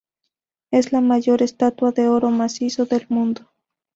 Es 0.71 0.91
la 0.91 0.99
mayor 0.99 1.43
estatua 1.43 1.91
de 1.91 2.07
oro 2.07 2.31
macizo 2.31 2.87
del 2.87 3.05
mundo. 3.09 3.51